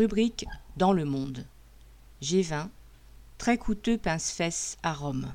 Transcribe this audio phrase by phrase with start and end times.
[0.00, 0.46] Rubrique
[0.78, 1.44] dans le monde.
[2.22, 2.68] G20.
[3.36, 5.34] Très coûteux pince-fesses à Rome.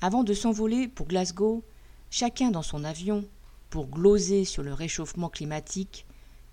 [0.00, 1.64] Avant de s'envoler pour Glasgow,
[2.10, 3.24] chacun dans son avion,
[3.70, 6.06] pour gloser sur le réchauffement climatique,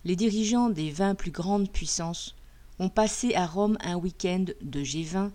[0.05, 2.35] les dirigeants des vingt plus grandes puissances
[2.79, 5.29] ont passé à Rome un week-end de G20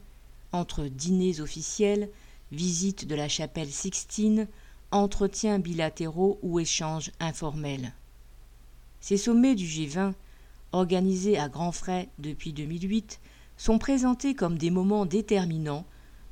[0.51, 2.11] entre dîners officiels,
[2.51, 4.49] visites de la chapelle Sixtine,
[4.91, 7.93] entretiens bilatéraux ou échanges informels.
[9.01, 10.15] Ces sommets du G20
[10.73, 13.21] organisés à grands frais depuis 2008,
[13.57, 15.85] sont présentés comme des moments déterminants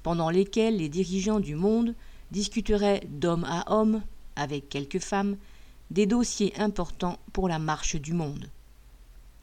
[0.02, 1.94] pendant lesquels les dirigeants du monde
[2.30, 4.02] discuteraient d'homme à homme,
[4.36, 5.36] avec quelques femmes,
[5.90, 8.48] des dossiers importants pour la marche du monde.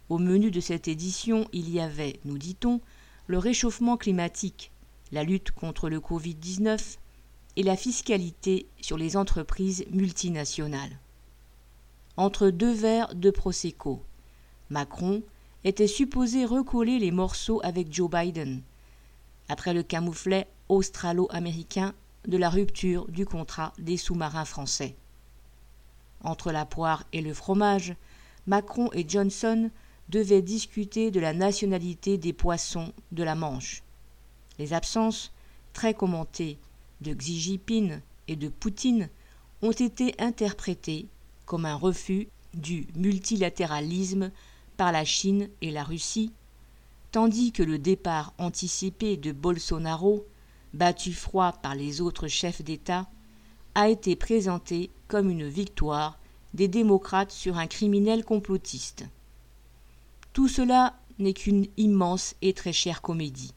[0.09, 2.81] Au menu de cette édition, il y avait, nous dit-on,
[3.27, 4.71] le réchauffement climatique,
[5.11, 6.97] la lutte contre le Covid-19
[7.55, 10.99] et la fiscalité sur les entreprises multinationales.
[12.17, 14.03] Entre deux verres de Prosecco,
[14.69, 15.21] Macron
[15.63, 18.61] était supposé recoller les morceaux avec Joe Biden,
[19.49, 21.93] après le camouflet australo-américain
[22.27, 24.95] de la rupture du contrat des sous-marins français.
[26.23, 27.95] Entre la poire et le fromage,
[28.47, 29.69] Macron et Johnson
[30.09, 33.83] devaient discuter de la nationalité des poissons de la Manche.
[34.59, 35.31] Les absences,
[35.73, 36.57] très commentées,
[37.01, 39.09] de Xi Jinping et de Poutine
[39.61, 41.07] ont été interprétées
[41.45, 44.31] comme un refus du multilatéralisme
[44.77, 46.31] par la Chine et la Russie,
[47.11, 50.25] tandis que le départ anticipé de Bolsonaro,
[50.73, 53.07] battu froid par les autres chefs d'État,
[53.75, 56.17] a été présenté comme une victoire
[56.53, 59.05] des démocrates sur un criminel complotiste.
[60.33, 63.53] Tout cela n'est qu'une immense et très chère comédie.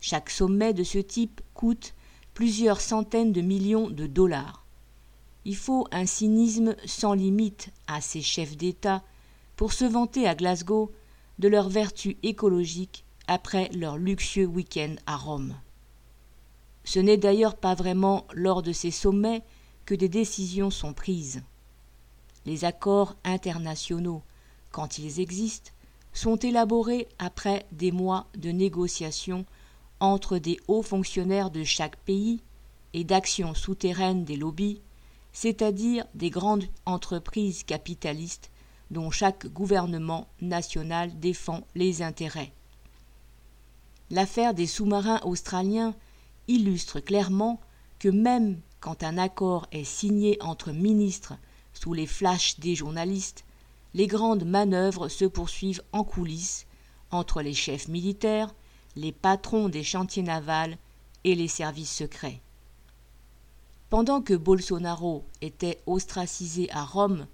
[0.00, 1.94] Chaque sommet de ce type coûte
[2.34, 4.64] plusieurs centaines de millions de dollars.
[5.44, 9.02] Il faut un cynisme sans limite à ces chefs d'État
[9.56, 10.92] pour se vanter à Glasgow
[11.38, 15.56] de leurs vertus écologiques après leur luxueux week-end à Rome.
[16.84, 19.42] Ce n'est d'ailleurs pas vraiment lors de ces sommets
[19.84, 21.42] que des décisions sont prises.
[22.44, 24.22] Les accords internationaux,
[24.70, 25.72] quand ils existent,
[26.12, 29.44] sont élaborés après des mois de négociations
[30.00, 32.40] entre des hauts fonctionnaires de chaque pays
[32.94, 34.80] et d'actions souterraines des lobbies,
[35.32, 38.50] c'est-à-dire des grandes entreprises capitalistes
[38.90, 42.52] dont chaque gouvernement national défend les intérêts.
[44.10, 45.94] L'affaire des sous-marins australiens
[46.48, 47.60] illustre clairement
[47.98, 51.34] que même quand un accord est signé entre ministres
[51.72, 53.44] sous les flashs des journalistes,
[53.94, 56.66] les grandes manœuvres se poursuivent en coulisses
[57.10, 58.54] entre les chefs militaires,
[58.94, 60.76] les patrons des chantiers navals
[61.24, 62.40] et les services secrets.
[63.90, 67.26] Pendant que Bolsonaro était ostracisé à Rome,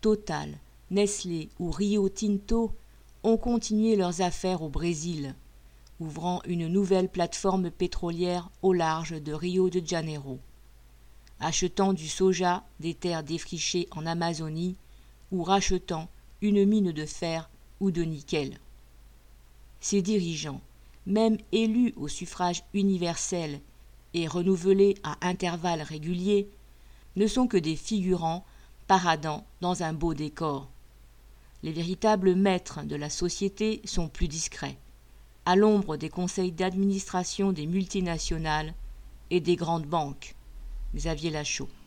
[0.00, 0.58] Total,
[0.90, 2.72] Nestlé ou Rio Tinto
[3.22, 5.34] ont continué leurs affaires au Brésil,
[6.00, 10.38] ouvrant une nouvelle plateforme pétrolière au large de Rio de Janeiro,
[11.40, 14.76] achetant du soja des terres défrichées en Amazonie
[15.30, 16.08] ou rachetant
[16.40, 17.50] une mine de fer
[17.80, 18.58] ou de nickel.
[19.80, 20.62] Ces dirigeants,
[21.04, 23.60] même élus au suffrage universel
[24.14, 26.48] et renouvelés à intervalles réguliers,
[27.16, 28.46] ne sont que des figurants
[28.86, 30.70] paradant dans un beau décor
[31.62, 34.78] les véritables maîtres de la société sont plus discrets,
[35.44, 38.74] à l'ombre des conseils d'administration des multinationales
[39.30, 40.34] et des grandes banques.
[40.94, 41.68] Xavier Lachaud.